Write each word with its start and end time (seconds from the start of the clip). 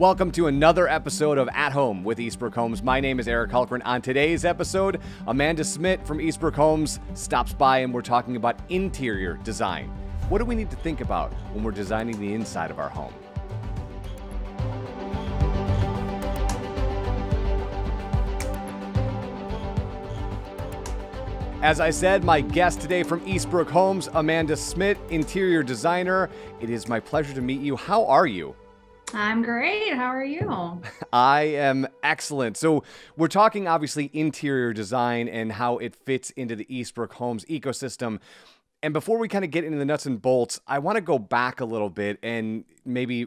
Welcome 0.00 0.30
to 0.30 0.46
another 0.46 0.88
episode 0.88 1.36
of 1.36 1.50
At 1.52 1.72
Home 1.72 2.04
with 2.04 2.16
Eastbrook 2.16 2.54
Homes. 2.54 2.82
My 2.82 3.00
name 3.00 3.20
is 3.20 3.28
Eric 3.28 3.50
Hulkran. 3.50 3.82
On 3.84 4.00
today's 4.00 4.46
episode, 4.46 4.98
Amanda 5.26 5.62
Smith 5.62 6.06
from 6.06 6.20
Eastbrook 6.20 6.54
Homes 6.54 6.98
stops 7.12 7.52
by 7.52 7.80
and 7.80 7.92
we're 7.92 8.00
talking 8.00 8.36
about 8.36 8.58
interior 8.70 9.34
design. 9.44 9.88
What 10.30 10.38
do 10.38 10.46
we 10.46 10.54
need 10.54 10.70
to 10.70 10.76
think 10.76 11.02
about 11.02 11.34
when 11.52 11.62
we're 11.62 11.70
designing 11.72 12.18
the 12.18 12.32
inside 12.32 12.70
of 12.70 12.78
our 12.78 12.88
home? 12.88 13.12
As 21.60 21.78
I 21.78 21.90
said, 21.90 22.24
my 22.24 22.40
guest 22.40 22.80
today 22.80 23.02
from 23.02 23.20
Eastbrook 23.26 23.68
Homes, 23.68 24.08
Amanda 24.14 24.56
Smith, 24.56 24.96
interior 25.10 25.62
designer. 25.62 26.30
It 26.58 26.70
is 26.70 26.88
my 26.88 27.00
pleasure 27.00 27.34
to 27.34 27.42
meet 27.42 27.60
you. 27.60 27.76
How 27.76 28.06
are 28.06 28.26
you? 28.26 28.56
I'm 29.14 29.42
great. 29.42 29.94
How 29.94 30.06
are 30.06 30.24
you? 30.24 30.80
I 31.12 31.42
am 31.42 31.86
excellent. 32.02 32.56
So, 32.56 32.84
we're 33.16 33.28
talking 33.28 33.66
obviously 33.66 34.10
interior 34.12 34.72
design 34.72 35.28
and 35.28 35.52
how 35.52 35.78
it 35.78 35.94
fits 35.94 36.30
into 36.30 36.56
the 36.56 36.64
Eastbrook 36.66 37.12
Homes 37.12 37.44
ecosystem. 37.46 38.20
And 38.82 38.94
before 38.94 39.18
we 39.18 39.28
kind 39.28 39.44
of 39.44 39.50
get 39.50 39.64
into 39.64 39.78
the 39.78 39.84
nuts 39.84 40.06
and 40.06 40.20
bolts, 40.20 40.60
I 40.66 40.78
want 40.78 40.96
to 40.96 41.02
go 41.02 41.18
back 41.18 41.60
a 41.60 41.64
little 41.64 41.90
bit 41.90 42.18
and 42.22 42.64
maybe 42.84 43.26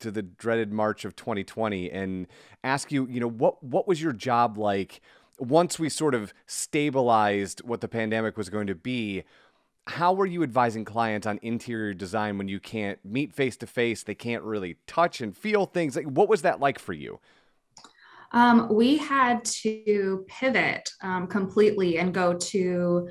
to 0.00 0.10
the 0.10 0.22
dreaded 0.22 0.72
March 0.72 1.04
of 1.04 1.14
2020 1.16 1.90
and 1.90 2.26
ask 2.64 2.90
you, 2.90 3.06
you 3.06 3.20
know, 3.20 3.28
what 3.28 3.62
what 3.62 3.86
was 3.86 4.00
your 4.00 4.12
job 4.12 4.58
like 4.58 5.00
once 5.38 5.78
we 5.78 5.88
sort 5.88 6.14
of 6.14 6.32
stabilized 6.46 7.60
what 7.62 7.80
the 7.80 7.88
pandemic 7.88 8.36
was 8.36 8.48
going 8.48 8.66
to 8.66 8.74
be? 8.74 9.24
How 9.86 10.12
were 10.12 10.26
you 10.26 10.42
advising 10.42 10.84
clients 10.84 11.26
on 11.26 11.38
interior 11.42 11.94
design 11.94 12.38
when 12.38 12.48
you 12.48 12.58
can't 12.58 12.98
meet 13.04 13.32
face 13.32 13.56
to 13.58 13.66
face? 13.66 14.02
They 14.02 14.14
can't 14.14 14.42
really 14.42 14.76
touch 14.86 15.20
and 15.20 15.36
feel 15.36 15.66
things. 15.66 15.96
Like, 15.96 16.06
what 16.06 16.28
was 16.28 16.42
that 16.42 16.60
like 16.60 16.78
for 16.78 16.92
you? 16.92 17.20
Um, 18.32 18.74
we 18.74 18.96
had 18.96 19.44
to 19.62 20.24
pivot 20.28 20.90
um, 21.02 21.28
completely 21.28 21.98
and 21.98 22.12
go 22.12 22.34
to 22.34 23.08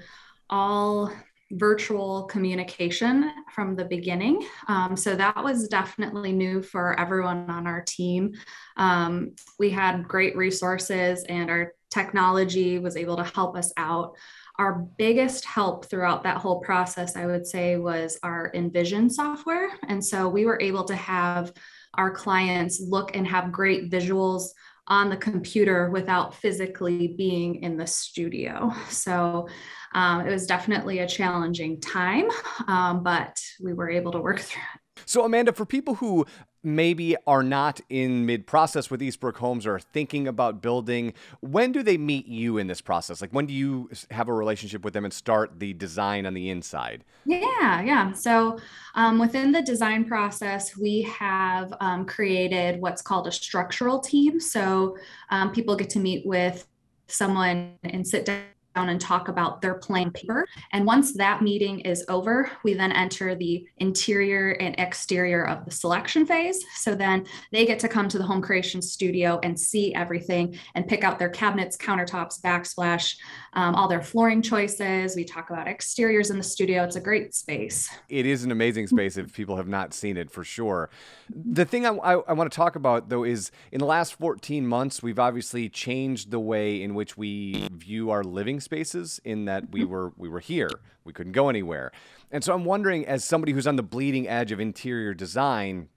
all 0.49 1.11
virtual 1.51 2.23
communication 2.23 3.31
from 3.53 3.75
the 3.75 3.85
beginning. 3.85 4.45
Um, 4.67 4.97
so 4.97 5.15
that 5.15 5.41
was 5.43 5.67
definitely 5.67 6.33
new 6.33 6.61
for 6.61 6.99
everyone 6.99 7.49
on 7.49 7.67
our 7.67 7.81
team. 7.81 8.33
Um, 8.77 9.35
we 9.59 9.69
had 9.69 10.07
great 10.07 10.35
resources, 10.35 11.23
and 11.29 11.49
our 11.49 11.73
technology 11.91 12.79
was 12.79 12.97
able 12.97 13.15
to 13.15 13.23
help 13.23 13.55
us 13.55 13.71
out. 13.77 14.17
Our 14.57 14.73
biggest 14.97 15.45
help 15.45 15.89
throughout 15.89 16.23
that 16.23 16.37
whole 16.37 16.61
process, 16.61 17.15
I 17.15 17.25
would 17.25 17.45
say, 17.45 17.77
was 17.77 18.17
our 18.23 18.51
Envision 18.53 19.09
software. 19.09 19.69
And 19.87 20.03
so 20.03 20.29
we 20.29 20.45
were 20.45 20.59
able 20.61 20.85
to 20.85 20.95
have 20.95 21.51
our 21.95 22.11
clients 22.11 22.81
look 22.81 23.15
and 23.15 23.27
have 23.27 23.51
great 23.51 23.91
visuals 23.91 24.49
on 24.87 25.09
the 25.09 25.17
computer 25.17 25.89
without 25.89 26.35
physically 26.35 27.15
being 27.17 27.63
in 27.63 27.77
the 27.77 27.87
studio. 27.87 28.71
So 28.89 29.47
um, 29.93 30.27
it 30.27 30.29
was 30.29 30.45
definitely 30.45 30.99
a 30.99 31.07
challenging 31.07 31.79
time, 31.79 32.29
um, 32.67 33.01
but 33.03 33.39
we 33.61 33.73
were 33.73 33.89
able 33.89 34.11
to 34.11 34.19
work 34.19 34.39
through 34.39 34.61
it. 34.75 34.81
So, 35.05 35.23
Amanda, 35.23 35.53
for 35.53 35.65
people 35.65 35.95
who 35.95 36.25
maybe 36.65 37.15
are 37.27 37.43
not 37.43 37.79
in 37.89 38.25
mid 38.25 38.47
process 38.47 38.89
with 38.89 39.01
Eastbrook 39.01 39.37
Homes 39.37 39.65
or 39.65 39.79
thinking 39.79 40.27
about 40.27 40.61
building, 40.61 41.13
when 41.41 41.71
do 41.71 41.83
they 41.83 41.97
meet 41.97 42.27
you 42.27 42.57
in 42.57 42.67
this 42.67 42.81
process? 42.81 43.21
Like, 43.21 43.31
when 43.31 43.45
do 43.45 43.53
you 43.53 43.89
have 44.11 44.27
a 44.27 44.33
relationship 44.33 44.83
with 44.83 44.93
them 44.93 45.05
and 45.05 45.13
start 45.13 45.59
the 45.59 45.73
design 45.73 46.25
on 46.25 46.33
the 46.33 46.49
inside? 46.49 47.03
Yeah, 47.25 47.81
yeah. 47.81 48.11
So, 48.13 48.59
um, 48.95 49.19
within 49.19 49.51
the 49.51 49.61
design 49.61 50.05
process, 50.05 50.75
we 50.75 51.03
have 51.03 51.73
um, 51.79 52.05
created 52.05 52.81
what's 52.81 53.01
called 53.01 53.27
a 53.27 53.31
structural 53.31 53.99
team. 53.99 54.39
So, 54.39 54.97
um, 55.29 55.51
people 55.51 55.75
get 55.75 55.89
to 55.91 55.99
meet 55.99 56.25
with 56.25 56.67
someone 57.07 57.77
and 57.83 58.05
sit 58.07 58.25
down 58.25 58.41
and 58.75 58.99
talk 58.99 59.27
about 59.27 59.61
their 59.61 59.75
plan 59.75 60.11
paper. 60.11 60.45
And 60.73 60.85
once 60.85 61.13
that 61.13 61.41
meeting 61.41 61.79
is 61.81 62.03
over, 62.09 62.51
we 62.63 62.73
then 62.73 62.91
enter 62.91 63.35
the 63.35 63.65
interior 63.77 64.51
and 64.51 64.75
exterior 64.77 65.47
of 65.47 65.65
the 65.65 65.71
selection 65.71 66.25
phase. 66.25 66.63
So 66.75 66.93
then 66.93 67.25
they 67.51 67.65
get 67.65 67.79
to 67.79 67.87
come 67.87 68.09
to 68.09 68.17
the 68.17 68.23
home 68.23 68.41
creation 68.41 68.81
studio 68.81 69.39
and 69.43 69.59
see 69.59 69.93
everything 69.95 70.57
and 70.75 70.87
pick 70.87 71.03
out 71.03 71.19
their 71.19 71.29
cabinets, 71.29 71.77
countertops, 71.77 72.41
backsplash, 72.41 73.15
um, 73.53 73.75
all 73.75 73.87
their 73.87 74.01
flooring 74.01 74.41
choices. 74.41 75.15
We 75.15 75.23
talk 75.23 75.49
about 75.49 75.67
exteriors 75.67 76.29
in 76.29 76.37
the 76.37 76.43
studio. 76.43 76.83
It's 76.83 76.97
a 76.97 77.01
great 77.01 77.33
space. 77.33 77.89
It 78.09 78.25
is 78.25 78.43
an 78.43 78.51
amazing 78.51 78.87
space 78.87 79.17
if 79.17 79.33
people 79.33 79.55
have 79.55 79.67
not 79.67 79.93
seen 79.93 80.17
it 80.17 80.29
for 80.29 80.43
sure. 80.43 80.89
The 81.29 81.65
thing 81.65 81.85
I, 81.85 81.91
I, 81.91 82.13
I 82.13 82.33
want 82.33 82.51
to 82.51 82.55
talk 82.55 82.75
about 82.75 83.09
though 83.09 83.23
is 83.23 83.51
in 83.71 83.79
the 83.79 83.85
last 83.85 84.15
14 84.15 84.67
months, 84.67 85.01
we've 85.01 85.19
obviously 85.19 85.69
changed 85.69 86.31
the 86.31 86.39
way 86.39 86.81
in 86.81 86.93
which 86.93 87.17
we 87.17 87.67
view 87.71 88.09
our 88.09 88.23
living 88.23 88.59
spaces 88.65 89.21
in 89.23 89.45
that 89.45 89.71
we 89.71 89.81
mm-hmm. 89.81 89.89
were 89.89 90.13
we 90.17 90.27
were 90.27 90.41
here. 90.41 90.69
We 91.05 91.13
couldn't 91.13 91.31
go 91.31 91.47
anywhere. 91.49 91.91
And 92.31 92.43
so 92.43 92.53
I'm 92.53 92.65
wondering 92.65 93.05
as 93.05 93.23
somebody 93.23 93.53
who's 93.53 93.67
on 93.67 93.77
the 93.77 93.83
bleeding 93.83 94.27
edge 94.27 94.51
of 94.51 94.59
interior 94.59 95.13
design 95.13 95.87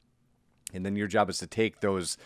and 0.73 0.85
then 0.85 0.97
your 0.97 1.07
job 1.07 1.31
is 1.31 1.39
to 1.39 1.47
take 1.47 1.81
those 1.81 2.19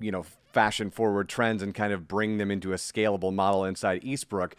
you 0.00 0.10
know 0.10 0.24
fashion 0.52 0.90
forward 0.90 1.28
trends 1.28 1.62
and 1.62 1.74
kind 1.74 1.92
of 1.92 2.08
bring 2.08 2.38
them 2.38 2.50
into 2.50 2.72
a 2.72 2.76
scalable 2.76 3.32
model 3.32 3.64
inside 3.64 4.02
Eastbrook. 4.02 4.52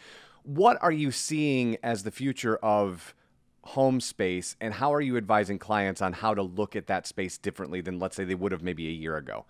What 0.44 0.78
are 0.80 0.92
you 0.92 1.10
seeing 1.10 1.76
as 1.82 2.04
the 2.04 2.10
future 2.10 2.56
of 2.58 3.14
home 3.62 4.00
space 4.00 4.56
and 4.60 4.72
how 4.72 4.94
are 4.94 5.00
you 5.00 5.16
advising 5.16 5.58
clients 5.58 6.00
on 6.00 6.12
how 6.12 6.34
to 6.34 6.42
look 6.42 6.76
at 6.76 6.86
that 6.86 7.06
space 7.06 7.36
differently 7.36 7.80
than 7.80 7.98
let's 7.98 8.16
say 8.16 8.24
they 8.24 8.34
would 8.34 8.52
have 8.52 8.62
maybe 8.62 8.86
a 8.86 8.92
year 8.92 9.16
ago? 9.16 9.44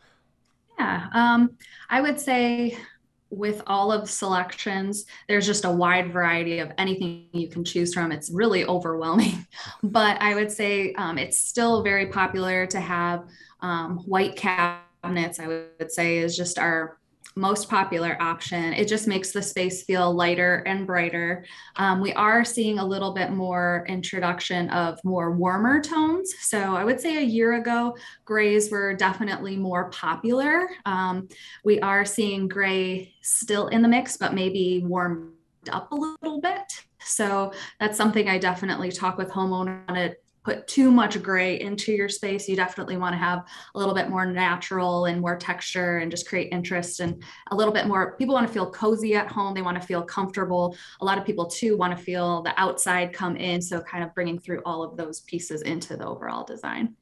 Yeah, 0.79 1.09
um, 1.13 1.51
I 1.91 2.01
would 2.01 2.19
say 2.19 2.79
with 3.31 3.63
all 3.67 3.93
of 3.93 4.09
selections, 4.09 5.07
there's 5.29 5.47
just 5.47 5.65
a 5.65 5.71
wide 5.71 6.13
variety 6.13 6.61
of 6.61 6.73
anything 6.79 7.27
you 7.33 7.49
can 7.49 7.65
choose 7.65 7.93
from. 7.93 8.13
It's 8.13 8.31
really 8.31 8.65
overwhelming, 8.65 9.47
but 9.83 10.21
I 10.21 10.35
would 10.35 10.51
say 10.51 10.95
um, 10.95 11.19
it's 11.19 11.39
still 11.39 11.83
very 11.83 12.07
popular 12.07 12.67
to 12.67 12.81
have 12.81 13.27
um, 13.61 13.99
white 14.07 14.37
cabinets. 14.37 15.41
I 15.41 15.47
would 15.47 15.93
say 15.93 16.19
is 16.19 16.37
just 16.37 16.59
our 16.59 16.99
most 17.39 17.71
popular 17.71 18.17
option. 18.21 18.73
It 18.75 18.89
just 18.89 19.07
makes 19.07 19.33
the 19.33 19.41
space 19.41 19.85
feel 19.85 20.13
lighter 20.13 20.65
and 20.67 20.87
brighter. 20.87 21.45
Um, 21.77 22.01
we 22.01 22.13
are 22.15 22.45
seeing 22.45 22.79
a 22.79 22.85
little 22.85 23.13
bit 23.13 23.31
more 23.31 23.87
introduction 23.89 24.69
of 24.71 24.99
more 25.05 25.31
warmer 25.31 25.81
tones. 25.81 26.35
So 26.41 26.77
I 26.77 26.85
would 26.85 27.01
say 27.01 27.19
a 27.19 27.23
year 27.23 27.55
ago, 27.55 27.97
grays 28.25 28.71
were 28.71 28.95
definitely 28.95 29.57
more 29.57 29.89
popular. 29.91 30.69
Um, 30.85 31.29
we 31.65 31.81
are 31.81 32.05
seeing 32.05 32.49
gray 32.49 33.15
still 33.23 33.69
in 33.69 33.83
the 33.83 33.89
mix, 33.89 34.17
but 34.17 34.35
maybe 34.35 34.83
warmed 34.85 35.33
up 35.71 35.93
a 35.93 35.95
little 35.95 36.41
bit. 36.41 36.85
So 37.01 37.53
that's 37.79 37.97
something 37.97 38.29
I 38.29 38.39
definitely 38.39 38.91
talk 38.91 39.17
with 39.17 39.31
homeowners 39.31 39.83
on 39.89 39.97
it 39.97 40.23
put 40.43 40.67
too 40.67 40.91
much 40.91 41.23
gray 41.23 41.61
into 41.61 41.93
your 41.93 42.09
space. 42.09 42.49
You 42.49 42.57
definitely 42.57 42.97
want 42.97 43.13
to 43.15 43.19
have 43.19 43.45
a 43.75 43.79
little 43.79 43.95
bit 43.95 44.09
more 44.09 44.25
natural 44.25 45.07
and 45.07 45.21
more 45.21 45.37
texture 45.37 45.99
and 45.99 46.11
just 46.11 46.29
create 46.29 46.53
interest 46.53 47.01
and 47.01 47.23
a 47.51 47.57
little 47.57 47.73
bit 47.73 47.87
more. 47.87 48.17
People 48.17 48.35
want 48.35 48.47
to 48.47 48.53
feel 48.53 48.71
cozy 48.71 49.15
at 49.15 49.31
home. 49.31 49.55
They 49.55 49.63
want 49.63 49.81
to 49.81 49.87
feel 49.87 50.03
comfortable. 50.03 50.77
A 51.01 51.05
lot 51.05 51.19
of 51.19 51.25
people 51.25 51.47
too 51.47 51.77
want 51.77 51.97
to 51.97 52.03
feel 52.03 52.43
the 52.43 52.59
outside 52.59 53.13
come 53.13 53.37
in. 53.37 53.61
So 53.61 53.81
kind 53.81 54.05
of 54.05 54.15
bringing 54.15 54.39
through 54.39 54.63
all 54.65 54.83
of 54.83 54.97
those 54.97 55.21
pieces 55.21 55.63
into 55.63 55.97
the 55.97 56.07
overall 56.07 56.45
design. 56.45 56.95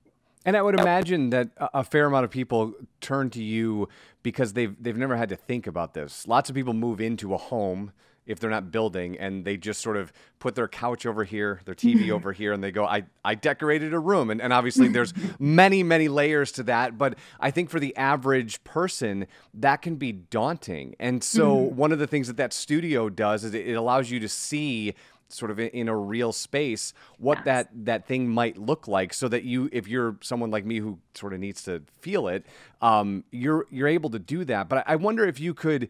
And 0.45 0.57
I 0.57 0.63
would 0.63 0.79
imagine 0.79 1.31
that 1.31 1.51
a 1.59 1.83
fair 1.83 2.07
amount 2.07 2.25
of 2.25 2.31
people 2.31 2.73
turn 3.01 3.31
to 3.31 3.43
you 3.43 3.89
because 4.23 4.53
they've 4.53 4.81
they've 4.81 4.97
never 4.97 5.17
had 5.17 5.29
to 5.31 5.37
think 5.37 5.67
about 5.67 5.93
this. 5.93 6.29
Lots 6.29 6.49
of 6.49 6.55
people 6.55 6.73
move 6.73 7.01
into 7.01 7.35
a 7.35 7.37
home 7.37 7.91
if 8.27 8.41
they're 8.41 8.51
not 8.51 8.71
building 8.71 9.17
and 9.19 9.45
they 9.45 9.57
just 9.57 9.81
sort 9.81 9.97
of 9.97 10.13
put 10.39 10.55
their 10.55 10.69
couch 10.69 11.07
over 11.07 11.25
here, 11.25 11.61
their 11.65 11.75
TV 11.75 12.11
over 12.17 12.33
here, 12.33 12.53
and 12.53 12.63
they 12.63 12.71
go, 12.71 12.85
I, 12.85 13.05
I 13.25 13.35
decorated 13.35 13.95
a 13.95 13.99
room. 13.99 14.31
And, 14.31 14.41
and 14.43 14.53
obviously 14.53 14.89
there's 14.89 15.15
many, 15.39 15.83
many 15.83 16.09
layers 16.09 16.53
to 16.53 16.63
that. 16.65 16.99
But 16.99 17.17
I 17.41 17.51
think 17.51 17.71
for 17.71 17.81
the 17.81 17.97
average 17.97 18.63
person, 18.65 19.27
that 19.55 19.83
can 19.83 19.97
be 19.97 20.13
daunting. 20.13 20.97
And 20.99 21.23
so 21.23 21.57
mm-hmm. 21.57 21.77
one 21.77 21.93
of 21.93 21.99
the 21.99 22.07
things 22.07 22.27
that 22.27 22.37
that 22.37 22.53
studio 22.53 23.09
does 23.09 23.45
is 23.45 23.55
it, 23.55 23.67
it 23.67 23.75
allows 23.75 24.11
you 24.11 24.21
to 24.21 24.29
see 24.29 24.95
sort 25.29 25.51
of 25.51 25.59
in 25.59 25.89
a 25.89 25.97
real 25.97 26.33
space 26.33 26.93
what 27.19 27.39
yes. 27.39 27.45
that 27.45 27.69
that 27.72 28.07
thing 28.07 28.29
might 28.29 28.57
look 28.57 28.87
like 28.87 29.13
so 29.13 29.27
that 29.27 29.43
you 29.43 29.69
if 29.72 29.89
you're 29.89 30.17
someone 30.21 30.51
like 30.51 30.65
me 30.65 30.79
who 30.79 30.99
sort 31.15 31.33
of 31.33 31.41
needs 31.41 31.63
to 31.65 31.83
feel 32.01 32.29
it 32.29 32.47
um, 32.81 33.25
you're 33.33 33.67
you're 33.71 33.89
able 33.89 34.09
to 34.11 34.19
do 34.19 34.45
that 34.45 34.69
but 34.69 34.84
I 34.87 34.97
wonder 34.97 35.27
if 35.27 35.41
you 35.41 35.53
could 35.53 35.89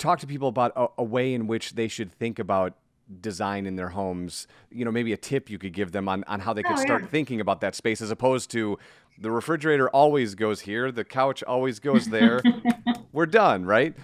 talk 0.00 0.18
to 0.20 0.26
people 0.26 0.48
about 0.48 0.72
a, 0.74 0.88
a 0.98 1.04
way 1.04 1.34
in 1.34 1.46
which 1.46 1.74
they 1.74 1.86
should 1.86 2.10
think 2.10 2.38
about 2.38 2.74
design 3.20 3.66
in 3.66 3.76
their 3.76 3.90
homes. 3.90 4.46
You 4.70 4.84
know 4.84 4.90
maybe 4.90 5.12
a 5.12 5.16
tip 5.16 5.50
you 5.50 5.58
could 5.58 5.72
give 5.72 5.92
them 5.92 6.08
on, 6.08 6.24
on 6.24 6.40
how 6.40 6.52
they 6.52 6.62
could 6.62 6.78
oh, 6.78 6.82
start 6.82 7.02
yeah. 7.02 7.08
thinking 7.08 7.40
about 7.40 7.60
that 7.60 7.74
space 7.74 8.00
as 8.00 8.10
opposed 8.10 8.50
to 8.52 8.78
the 9.18 9.30
refrigerator 9.30 9.90
always 9.90 10.34
goes 10.34 10.60
here 10.60 10.90
the 10.90 11.04
couch 11.04 11.42
always 11.42 11.78
goes 11.78 12.06
there. 12.06 12.40
We're 13.12 13.26
done 13.26 13.64
right? 13.64 13.94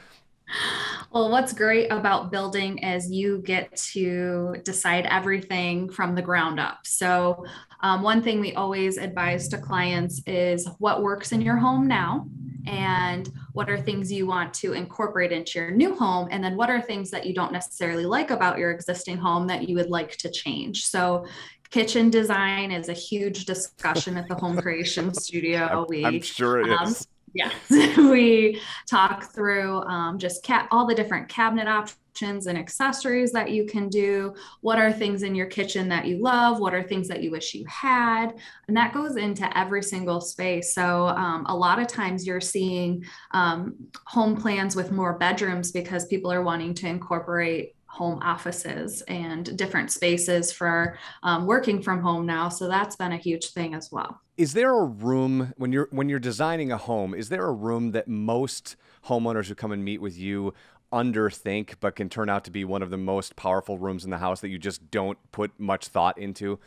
Well 1.11 1.31
what's 1.31 1.53
great 1.53 1.89
about 1.89 2.31
building 2.31 2.79
is 2.79 3.11
you 3.11 3.39
get 3.39 3.75
to 3.93 4.57
decide 4.65 5.07
everything 5.07 5.89
from 5.89 6.15
the 6.15 6.23
ground 6.23 6.61
up. 6.61 6.81
So 6.85 7.45
um, 7.81 8.03
one 8.03 8.23
thing 8.23 8.41
we 8.41 8.55
always 8.55 8.99
advise 8.99 9.49
to 9.49 9.59
clients 9.59 10.21
is 10.27 10.69
what 10.79 11.03
works 11.03 11.33
in 11.33 11.41
your 11.41 11.57
home 11.57 11.87
now 11.87 12.27
and 12.67 13.31
what 13.53 13.71
are 13.71 13.81
things 13.81 14.13
you 14.13 14.27
want 14.27 14.53
to 14.55 14.73
incorporate 14.73 15.33
into 15.33 15.59
your 15.59 15.71
new 15.71 15.95
home? 15.95 16.29
And 16.31 16.43
then 16.43 16.57
what 16.57 16.71
are 16.71 16.81
things 16.81 17.11
that 17.11 17.27
you 17.27 17.35
don't 17.35 17.53
necessarily 17.53 18.05
like 18.05 18.31
about 18.31 18.59
your 18.59 18.71
existing 18.71 19.17
home 19.17 19.47
that 19.47 19.69
you 19.69 19.75
would 19.77 19.91
like 19.91 20.17
to 20.19 20.31
change? 20.31 20.87
So 20.87 21.27
kitchen 21.71 22.11
design 22.11 22.71
is 22.71 22.89
a 22.89 22.93
huge 22.93 23.45
discussion 23.45 24.17
at 24.17 24.29
the 24.29 24.35
home 24.35 24.57
creation 24.61 25.13
studio. 25.27 25.67
I'm, 25.67 25.87
we 25.89 26.05
i'm 26.05 26.21
sure 26.21 26.61
it 26.61 26.71
um, 26.71 26.89
is 26.89 27.07
yes 27.37 27.55
we 27.99 28.61
talk 28.87 29.33
through 29.33 29.83
um, 29.83 30.19
just 30.19 30.49
all 30.71 30.87
the 30.87 30.95
different 30.95 31.29
cabinet 31.29 31.69
options 31.69 32.47
and 32.47 32.57
accessories 32.57 33.31
that 33.33 33.51
you 33.51 33.67
can 33.67 33.91
do. 33.91 34.35
What 34.63 34.79
are 34.79 34.91
things 34.91 35.23
in 35.23 35.35
your 35.35 35.47
kitchen 35.47 35.89
that 35.91 36.07
you 36.07 36.17
love? 36.23 36.61
What 36.61 36.75
are 36.75 36.83
things 36.83 37.09
that 37.09 37.23
you 37.23 37.31
wish 37.31 37.55
you 37.55 37.67
had? 37.67 38.33
And 38.69 38.77
that 38.77 38.95
goes 38.95 39.17
into 39.17 39.57
every 39.57 39.83
single 39.83 40.23
space. 40.23 40.75
So 40.75 41.09
um, 41.09 41.45
a 41.47 41.55
lot 41.55 41.79
of 41.79 41.89
times 41.89 42.27
you're 42.27 42.41
seeing 42.41 43.05
um, 43.33 43.75
home 44.07 44.35
plans 44.35 44.75
with 44.75 44.93
more 44.93 45.19
bedrooms 45.19 45.73
because 45.73 46.07
people 46.07 46.33
are 46.33 46.43
wanting 46.43 46.73
to 46.75 46.89
incorporate 46.89 47.76
home 47.97 48.19
offices 48.23 49.01
and 49.09 49.57
different 49.57 49.91
spaces 49.91 50.53
for 50.53 50.99
um, 51.23 51.47
working 51.47 51.81
from 51.81 52.03
home 52.03 52.27
now. 52.27 52.51
So 52.51 52.69
that's 52.69 52.95
been 52.95 53.13
a 53.13 53.17
huge 53.17 53.53
thing 53.53 53.75
as 53.75 53.91
well. 53.91 54.21
Is 54.37 54.53
there 54.53 54.71
a 54.71 54.85
room 54.85 55.55
when 55.57 55.73
you're 55.73 55.89
when 55.91 56.11
you're 56.11 56.19
designing 56.19 56.71
a 56.71 56.77
home 56.77 57.15
is 57.15 57.31
there 57.31 57.47
a 57.47 57.53
room 57.53 57.93
that 57.93 58.07
most 58.07 58.77
homeowners 59.07 59.47
who 59.47 59.55
come 59.55 59.73
and 59.73 59.83
meet 59.83 60.03
with 60.03 60.19
you 60.19 60.53
underthink 60.93 61.77
but 61.81 61.97
can 61.97 62.11
turn 62.11 62.29
out 62.29 62.45
to 62.45 62.51
be 62.51 62.65
one 62.65 62.83
of 62.83 62.91
the 62.91 62.99
most 62.99 63.35
powerful 63.35 63.79
rooms 63.79 64.05
in 64.05 64.11
the 64.11 64.19
house 64.19 64.41
that 64.41 64.51
you 64.51 64.59
just 64.59 64.91
don't 64.91 65.19
put 65.33 65.51
much 65.59 65.89
thought 65.89 66.19
into 66.19 66.59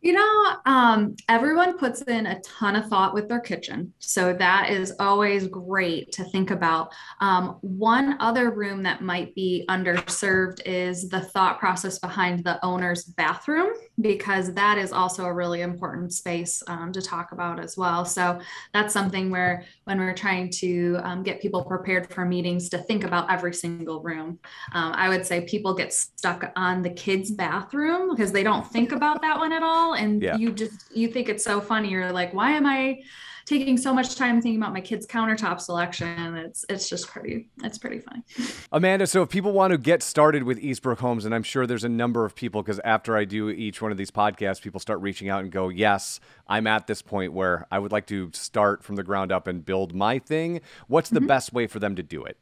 you 0.00 0.12
know, 0.12 0.56
um, 0.64 1.16
everyone 1.28 1.76
puts 1.76 2.02
in 2.02 2.26
a 2.26 2.40
ton 2.40 2.76
of 2.76 2.86
thought 2.86 3.14
with 3.14 3.28
their 3.28 3.40
kitchen. 3.40 3.92
So 3.98 4.32
that 4.32 4.70
is 4.70 4.94
always 5.00 5.48
great 5.48 6.12
to 6.12 6.24
think 6.24 6.52
about. 6.52 6.92
Um, 7.20 7.58
one 7.62 8.16
other 8.20 8.50
room 8.50 8.84
that 8.84 9.02
might 9.02 9.34
be 9.34 9.64
underserved 9.68 10.60
is 10.64 11.08
the 11.08 11.20
thought 11.20 11.58
process 11.58 11.98
behind 11.98 12.44
the 12.44 12.64
owner's 12.64 13.04
bathroom, 13.04 13.72
because 14.00 14.54
that 14.54 14.78
is 14.78 14.92
also 14.92 15.24
a 15.24 15.34
really 15.34 15.62
important 15.62 16.12
space 16.12 16.62
um, 16.68 16.92
to 16.92 17.02
talk 17.02 17.32
about 17.32 17.58
as 17.58 17.76
well. 17.76 18.04
So 18.04 18.40
that's 18.72 18.92
something 18.92 19.30
where 19.30 19.64
when 19.84 19.98
we're 19.98 20.14
trying 20.14 20.50
to 20.50 21.00
um, 21.02 21.24
get 21.24 21.42
people 21.42 21.64
prepared 21.64 22.12
for 22.14 22.24
meetings 22.24 22.68
to 22.68 22.78
think 22.78 23.02
about 23.02 23.30
every 23.32 23.52
single 23.52 24.00
room, 24.00 24.38
um, 24.74 24.92
I 24.92 25.08
would 25.08 25.26
say 25.26 25.40
people 25.40 25.74
get 25.74 25.92
stuck 25.92 26.52
on 26.54 26.82
the 26.82 26.90
kids' 26.90 27.32
bathroom 27.32 28.10
because 28.10 28.30
they 28.30 28.44
don't 28.44 28.66
think 28.66 28.92
about 28.92 29.22
that 29.22 29.38
one 29.38 29.52
at 29.52 29.64
all 29.64 29.87
and 29.94 30.22
yeah. 30.22 30.36
you 30.36 30.52
just 30.52 30.94
you 30.96 31.08
think 31.08 31.28
it's 31.28 31.44
so 31.44 31.60
funny. 31.60 31.90
You're 31.90 32.12
like 32.12 32.32
why 32.34 32.52
am 32.52 32.66
i 32.66 33.02
taking 33.46 33.78
so 33.78 33.94
much 33.94 34.14
time 34.14 34.42
thinking 34.42 34.60
about 34.60 34.74
my 34.74 34.80
kids 34.80 35.06
countertop 35.06 35.60
selection? 35.60 36.36
It's 36.36 36.64
it's 36.68 36.88
just 36.88 37.08
pretty 37.08 37.48
it's 37.62 37.78
pretty 37.78 38.00
funny. 38.00 38.22
Amanda 38.72 39.06
so 39.06 39.22
if 39.22 39.28
people 39.28 39.52
want 39.52 39.72
to 39.72 39.78
get 39.78 40.02
started 40.02 40.42
with 40.42 40.60
eastbrook 40.60 40.98
homes 40.98 41.24
and 41.24 41.34
i'm 41.34 41.42
sure 41.42 41.66
there's 41.66 41.84
a 41.84 41.88
number 41.88 42.24
of 42.24 42.34
people 42.34 42.62
because 42.62 42.80
after 42.84 43.16
i 43.16 43.24
do 43.24 43.48
each 43.48 43.80
one 43.80 43.90
of 43.90 43.96
these 43.96 44.10
podcasts 44.10 44.60
people 44.60 44.80
start 44.80 45.00
reaching 45.00 45.28
out 45.28 45.40
and 45.42 45.50
go 45.50 45.68
yes 45.68 46.20
i'm 46.46 46.66
at 46.66 46.86
this 46.86 47.00
point 47.00 47.32
where 47.32 47.66
i 47.70 47.78
would 47.78 47.92
like 47.92 48.06
to 48.06 48.30
start 48.34 48.82
from 48.82 48.96
the 48.96 49.02
ground 49.02 49.32
up 49.32 49.46
and 49.46 49.64
build 49.64 49.94
my 49.94 50.18
thing. 50.18 50.60
What's 50.86 51.10
the 51.10 51.20
mm-hmm. 51.20 51.26
best 51.26 51.52
way 51.52 51.66
for 51.66 51.78
them 51.78 51.96
to 51.96 52.02
do 52.02 52.24
it? 52.24 52.36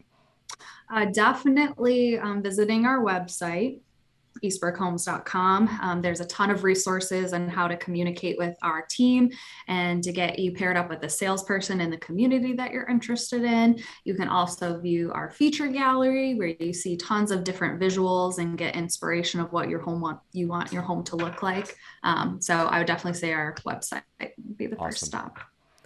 Uh, 0.91 1.07
definitely 1.07 2.19
um, 2.19 2.43
visiting 2.43 2.87
our 2.87 3.01
website 3.01 3.81
eastbrookhomes.com. 4.43 5.79
Um, 5.83 6.03
there's 6.03 6.21
a 6.21 6.27
ton 6.27 6.51
of 6.51 6.65
resources 6.65 7.33
on 7.33 7.49
how 7.49 7.69
to 7.69 7.77
communicate 7.77 8.39
with 8.39 8.57
our 8.63 8.83
team 8.83 9.31
and 9.69 10.03
to 10.03 10.13
get 10.13 10.39
you 10.39 10.53
paired 10.53 10.77
up 10.77 10.89
with 10.89 11.03
a 11.03 11.09
salesperson 11.09 11.81
in 11.81 11.91
the 11.91 11.97
community 11.99 12.53
that 12.55 12.73
you're 12.73 12.87
interested 12.87 13.45
in. 13.45 13.79
You 14.05 14.15
can 14.15 14.29
also 14.29 14.79
view 14.81 15.13
our 15.13 15.31
feature 15.31 15.69
gallery 15.69 16.35
where 16.35 16.55
you 16.59 16.73
see 16.73 16.97
tons 16.97 17.31
of 17.31 17.45
different 17.45 17.81
visuals 17.81 18.39
and 18.39 18.59
get 18.59 18.77
inspiration 18.77 19.41
of 19.41 19.53
what 19.53 19.69
your 19.69 19.81
home 19.81 20.01
want 20.01 20.21
you 20.33 20.49
want 20.49 20.73
your 20.73 20.83
home 20.83 21.03
to 21.05 21.17
look 21.17 21.43
like. 21.43 21.77
Um, 22.03 22.41
so 22.41 22.55
I 22.55 22.79
would 22.79 22.87
definitely 22.87 23.19
say 23.19 23.33
our 23.33 23.55
website 23.67 24.03
would 24.21 24.57
be 24.57 24.67
the 24.67 24.77
awesome. 24.77 24.91
first 24.91 25.05
stop. 25.07 25.39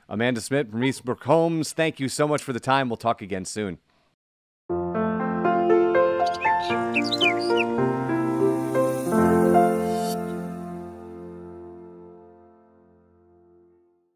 Amanda 0.08 0.41
Smith 0.41 0.70
from 0.70 0.81
Eastbrook 0.81 1.23
Homes, 1.23 1.73
thank 1.73 2.00
you 2.00 2.08
so 2.08 2.26
much 2.26 2.43
for 2.43 2.52
the 2.52 2.58
time. 2.61 2.88
We'll 2.88 2.97
talk 2.97 3.23
again 3.23 3.44
soon. 3.44 3.79